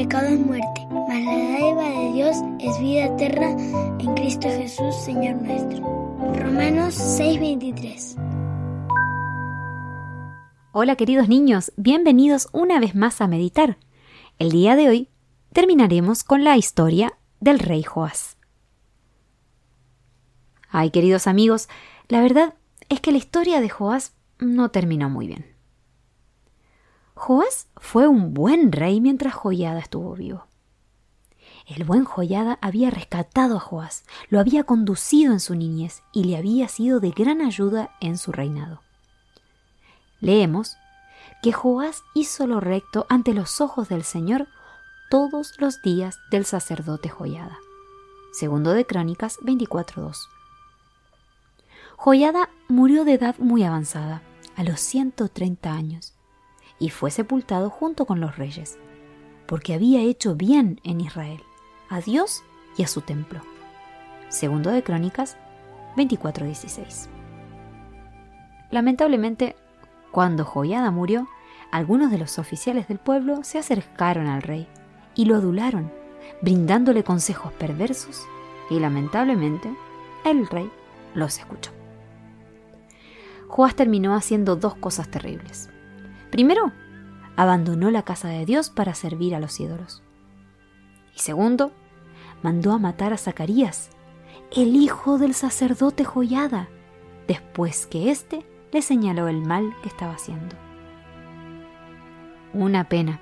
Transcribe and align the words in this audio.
pecado 0.00 0.28
es 0.28 0.40
muerte, 0.40 0.86
mas 0.90 1.22
la 1.22 1.34
dádiva 1.34 1.88
de 1.90 2.12
Dios 2.14 2.36
es 2.58 2.80
vida 2.80 3.04
eterna 3.04 3.50
en 3.98 4.14
Cristo 4.14 4.48
Jesús, 4.48 4.96
Señor 4.96 5.36
nuestro. 5.42 5.84
Romanos 6.36 6.94
6:23 6.94 8.16
Hola 10.72 10.96
queridos 10.96 11.28
niños, 11.28 11.70
bienvenidos 11.76 12.48
una 12.52 12.80
vez 12.80 12.94
más 12.94 13.20
a 13.20 13.26
meditar. 13.26 13.76
El 14.38 14.50
día 14.50 14.74
de 14.74 14.88
hoy 14.88 15.08
terminaremos 15.52 16.24
con 16.24 16.44
la 16.44 16.56
historia 16.56 17.12
del 17.40 17.58
rey 17.58 17.82
Joás. 17.82 18.38
Ay, 20.70 20.92
queridos 20.92 21.26
amigos, 21.26 21.68
la 22.08 22.22
verdad 22.22 22.54
es 22.88 23.02
que 23.02 23.12
la 23.12 23.18
historia 23.18 23.60
de 23.60 23.68
Joás 23.68 24.14
no 24.38 24.70
terminó 24.70 25.10
muy 25.10 25.26
bien. 25.26 25.49
Joás 27.20 27.68
fue 27.76 28.08
un 28.08 28.34
buen 28.34 28.72
rey 28.72 29.00
mientras 29.00 29.34
Joyada 29.34 29.78
estuvo 29.80 30.14
vivo. 30.14 30.46
El 31.66 31.84
buen 31.84 32.04
Joyada 32.04 32.58
había 32.60 32.90
rescatado 32.90 33.56
a 33.56 33.60
Joás, 33.60 34.04
lo 34.28 34.40
había 34.40 34.64
conducido 34.64 35.32
en 35.32 35.40
su 35.40 35.54
niñez 35.54 36.02
y 36.12 36.24
le 36.24 36.36
había 36.36 36.68
sido 36.68 36.98
de 36.98 37.10
gran 37.10 37.40
ayuda 37.40 37.90
en 38.00 38.18
su 38.18 38.32
reinado 38.32 38.80
leemos 40.20 40.76
que 41.42 41.52
Joás 41.52 42.04
hizo 42.14 42.46
lo 42.46 42.60
recto 42.60 43.06
ante 43.08 43.32
los 43.34 43.60
ojos 43.60 43.88
del 43.88 44.04
Señor 44.04 44.46
todos 45.10 45.54
los 45.58 45.82
días 45.82 46.18
del 46.30 46.44
sacerdote 46.44 47.08
Joyada. 47.08 47.58
Segundo 48.32 48.72
de 48.72 48.86
Crónicas 48.86 49.38
24.2. 49.40 50.28
Joyada 51.96 52.48
murió 52.68 53.04
de 53.04 53.14
edad 53.14 53.36
muy 53.38 53.64
avanzada, 53.64 54.22
a 54.56 54.62
los 54.62 54.80
130 54.80 55.72
años, 55.72 56.14
y 56.80 56.90
fue 56.90 57.12
sepultado 57.12 57.70
junto 57.70 58.06
con 58.06 58.18
los 58.18 58.36
reyes, 58.36 58.78
porque 59.46 59.74
había 59.74 60.00
hecho 60.00 60.34
bien 60.34 60.80
en 60.82 61.00
Israel, 61.00 61.42
a 61.88 62.00
Dios 62.00 62.42
y 62.76 62.82
a 62.82 62.88
su 62.88 63.02
templo. 63.02 63.40
Segundo 64.28 64.70
de 64.70 64.82
Crónicas 64.82 65.36
24.16. 65.96 67.08
Lamentablemente, 68.70 69.56
cuando 70.10 70.44
Joyada 70.44 70.90
murió, 70.90 71.28
algunos 71.70 72.10
de 72.10 72.18
los 72.18 72.38
oficiales 72.38 72.88
del 72.88 72.98
pueblo 72.98 73.44
se 73.44 73.58
acercaron 73.58 74.26
al 74.26 74.42
rey 74.42 74.66
y 75.14 75.26
lo 75.26 75.36
adularon, 75.36 75.92
brindándole 76.42 77.04
consejos 77.04 77.52
perversos 77.52 78.26
y 78.70 78.78
lamentablemente 78.78 79.72
el 80.24 80.46
rey 80.46 80.70
los 81.14 81.38
escuchó. 81.38 81.72
Joás 83.48 83.74
terminó 83.74 84.14
haciendo 84.14 84.56
dos 84.56 84.76
cosas 84.76 85.10
terribles. 85.10 85.68
Primero, 86.30 86.72
abandonó 87.36 87.90
la 87.90 88.02
casa 88.02 88.28
de 88.28 88.46
Dios 88.46 88.70
para 88.70 88.94
servir 88.94 89.34
a 89.34 89.40
los 89.40 89.58
ídolos. 89.60 90.02
Y 91.14 91.20
segundo, 91.20 91.72
mandó 92.42 92.72
a 92.72 92.78
matar 92.78 93.12
a 93.12 93.18
Zacarías, 93.18 93.90
el 94.54 94.76
hijo 94.76 95.18
del 95.18 95.34
sacerdote 95.34 96.04
Joyada, 96.04 96.68
después 97.26 97.86
que 97.86 98.10
éste 98.10 98.44
le 98.72 98.82
señaló 98.82 99.28
el 99.28 99.40
mal 99.40 99.74
que 99.82 99.88
estaba 99.88 100.12
haciendo. 100.12 100.56
Una 102.52 102.88
pena. 102.88 103.20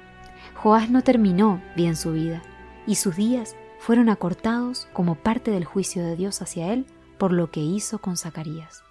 Joás 0.55 0.91
no 0.91 1.03
terminó 1.03 1.63
bien 1.77 1.97
su 1.97 2.13
vida, 2.13 2.43
y 2.87 2.97
sus 2.97 3.17
días 3.17 3.57
fueron 3.79 4.09
acortados 4.09 4.89
como 4.93 5.15
parte 5.15 5.51
del 5.51 5.65
juicio 5.65 6.03
de 6.03 6.17
Dios 6.17 6.43
hacia 6.43 6.73
él 6.73 6.87
por 7.19 7.33
lo 7.33 7.51
que 7.51 7.61
hizo 7.61 7.99
con 7.99 8.17
Zacarías. 8.17 8.83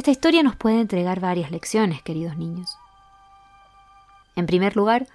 Esta 0.00 0.12
historia 0.12 0.42
nos 0.42 0.56
puede 0.56 0.80
entregar 0.80 1.20
varias 1.20 1.50
lecciones, 1.50 2.00
queridos 2.00 2.38
niños. 2.38 2.74
En 4.34 4.46
primer 4.46 4.74
lugar, 4.74 5.06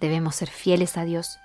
debemos 0.00 0.34
ser 0.34 0.50
fieles 0.50 0.98
a 0.98 1.04
Dios, 1.04 1.38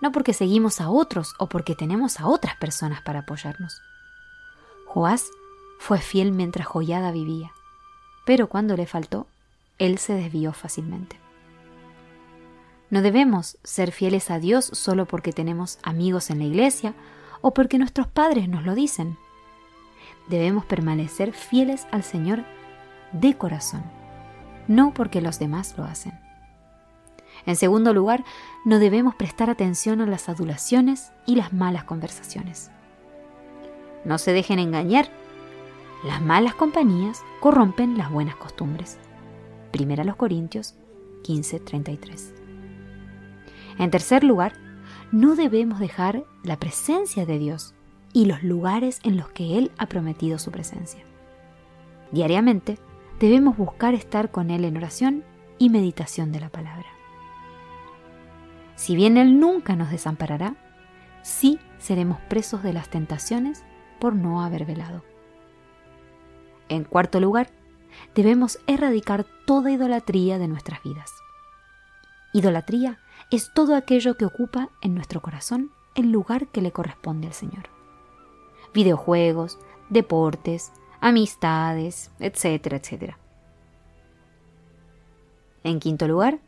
no 0.00 0.12
porque 0.12 0.32
seguimos 0.32 0.80
a 0.80 0.88
otros 0.88 1.34
o 1.40 1.48
porque 1.48 1.74
tenemos 1.74 2.20
a 2.20 2.28
otras 2.28 2.54
personas 2.58 3.02
para 3.02 3.18
apoyarnos. 3.18 3.82
Joás 4.86 5.32
fue 5.80 5.98
fiel 5.98 6.30
mientras 6.30 6.68
Joyada 6.68 7.10
vivía, 7.10 7.50
pero 8.24 8.48
cuando 8.48 8.76
le 8.76 8.86
faltó, 8.86 9.26
él 9.80 9.98
se 9.98 10.12
desvió 10.12 10.52
fácilmente. 10.52 11.18
No 12.88 13.02
debemos 13.02 13.58
ser 13.64 13.90
fieles 13.90 14.30
a 14.30 14.38
Dios 14.38 14.66
solo 14.66 15.06
porque 15.06 15.32
tenemos 15.32 15.80
amigos 15.82 16.30
en 16.30 16.38
la 16.38 16.44
iglesia 16.44 16.94
o 17.40 17.52
porque 17.52 17.78
nuestros 17.78 18.06
padres 18.06 18.48
nos 18.48 18.62
lo 18.62 18.76
dicen. 18.76 19.18
Debemos 20.28 20.64
permanecer 20.64 21.32
fieles 21.32 21.86
al 21.90 22.02
Señor 22.02 22.44
de 23.12 23.34
corazón, 23.34 23.82
no 24.68 24.92
porque 24.92 25.20
los 25.20 25.38
demás 25.38 25.74
lo 25.76 25.84
hacen. 25.84 26.18
En 27.44 27.56
segundo 27.56 27.94
lugar, 27.94 28.24
no 28.64 28.78
debemos 28.78 29.14
prestar 29.14 29.50
atención 29.50 30.00
a 30.00 30.06
las 30.06 30.28
adulaciones 30.28 31.12
y 31.26 31.36
las 31.36 31.52
malas 31.52 31.84
conversaciones. 31.84 32.70
No 34.04 34.18
se 34.18 34.32
dejen 34.32 34.58
engañar 34.58 35.08
las 36.04 36.20
malas 36.22 36.54
compañías 36.54 37.22
corrompen 37.40 37.96
las 37.96 38.12
buenas 38.12 38.36
costumbres. 38.36 38.98
Primera 39.72 40.04
los 40.04 40.16
Corintios 40.16 40.74
15:33. 41.24 42.32
En 43.78 43.90
tercer 43.90 44.22
lugar, 44.22 44.52
no 45.10 45.34
debemos 45.34 45.80
dejar 45.80 46.24
la 46.42 46.58
presencia 46.58 47.26
de 47.26 47.38
Dios 47.38 47.74
y 48.12 48.26
los 48.26 48.42
lugares 48.42 49.00
en 49.02 49.16
los 49.16 49.28
que 49.28 49.58
Él 49.58 49.70
ha 49.78 49.86
prometido 49.86 50.38
su 50.38 50.50
presencia. 50.50 51.02
Diariamente 52.12 52.78
debemos 53.20 53.56
buscar 53.56 53.94
estar 53.94 54.30
con 54.30 54.50
Él 54.50 54.64
en 54.64 54.76
oración 54.76 55.24
y 55.58 55.70
meditación 55.70 56.32
de 56.32 56.40
la 56.40 56.48
palabra. 56.48 56.86
Si 58.74 58.94
bien 58.94 59.16
Él 59.16 59.40
nunca 59.40 59.74
nos 59.74 59.90
desamparará, 59.90 60.54
sí 61.22 61.58
seremos 61.78 62.18
presos 62.28 62.62
de 62.62 62.72
las 62.72 62.88
tentaciones 62.88 63.64
por 63.98 64.14
no 64.14 64.42
haber 64.42 64.64
velado. 64.64 65.02
En 66.68 66.84
cuarto 66.84 67.20
lugar, 67.20 67.50
debemos 68.14 68.58
erradicar 68.66 69.24
toda 69.46 69.70
idolatría 69.70 70.38
de 70.38 70.48
nuestras 70.48 70.82
vidas. 70.82 71.12
Idolatría 72.32 72.98
es 73.30 73.52
todo 73.54 73.74
aquello 73.74 74.16
que 74.16 74.26
ocupa 74.26 74.68
en 74.82 74.94
nuestro 74.94 75.22
corazón 75.22 75.70
el 75.94 76.10
lugar 76.10 76.48
que 76.48 76.60
le 76.60 76.72
corresponde 76.72 77.28
al 77.28 77.32
Señor. 77.32 77.75
Videojuegos, 78.76 79.58
deportes, 79.88 80.70
amistades, 81.00 82.10
etcétera, 82.18 82.76
etcétera. 82.76 83.18
En 85.64 85.80
quinto 85.80 86.06
lugar, 86.06 86.40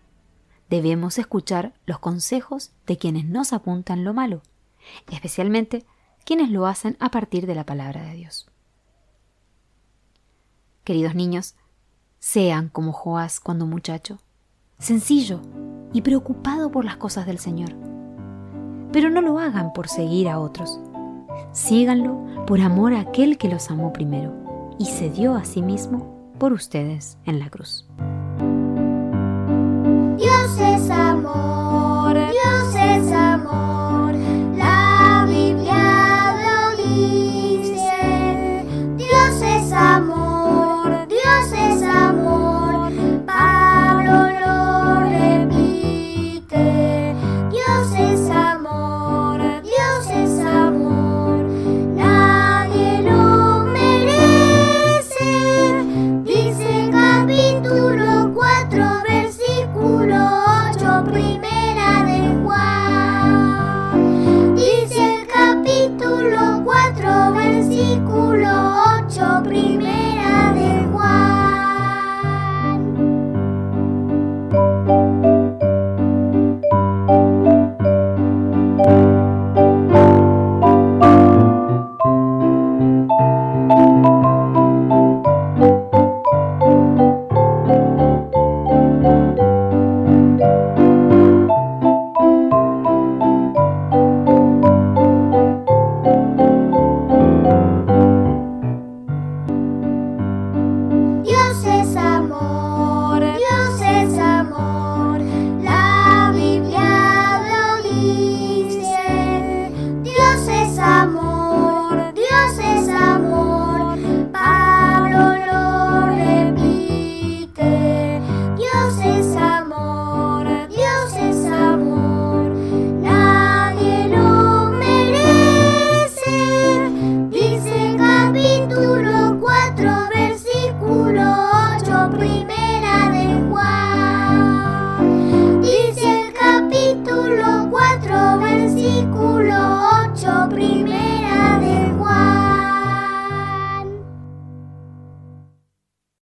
debemos 0.68 1.16
escuchar 1.16 1.72
los 1.86 2.00
consejos 2.00 2.72
de 2.86 2.98
quienes 2.98 3.24
nos 3.24 3.54
apuntan 3.54 4.04
lo 4.04 4.12
malo, 4.12 4.42
especialmente 5.10 5.86
quienes 6.26 6.50
lo 6.50 6.66
hacen 6.66 6.98
a 7.00 7.10
partir 7.10 7.46
de 7.46 7.54
la 7.54 7.64
palabra 7.64 8.02
de 8.02 8.12
Dios. 8.12 8.46
Queridos 10.84 11.14
niños, 11.14 11.54
sean 12.18 12.68
como 12.68 12.92
Joás 12.92 13.40
cuando 13.40 13.64
muchacho, 13.64 14.18
sencillo 14.78 15.40
y 15.94 16.02
preocupado 16.02 16.70
por 16.70 16.84
las 16.84 16.98
cosas 16.98 17.24
del 17.24 17.38
Señor. 17.38 17.74
Pero 18.92 19.08
no 19.08 19.22
lo 19.22 19.38
hagan 19.38 19.72
por 19.72 19.88
seguir 19.88 20.28
a 20.28 20.38
otros. 20.38 20.78
Síganlo 21.58 22.44
por 22.46 22.60
amor 22.60 22.94
a 22.94 23.00
aquel 23.00 23.36
que 23.36 23.48
los 23.48 23.68
amó 23.68 23.92
primero 23.92 24.76
y 24.78 24.84
se 24.84 25.10
dio 25.10 25.34
a 25.34 25.44
sí 25.44 25.60
mismo 25.60 26.32
por 26.38 26.52
ustedes 26.52 27.18
en 27.26 27.40
la 27.40 27.50
cruz. 27.50 27.84